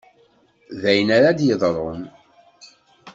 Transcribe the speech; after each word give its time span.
D 0.79 0.81
ayen 0.91 1.09
ara 1.17 1.37
d-yeḍrun. 1.37 2.01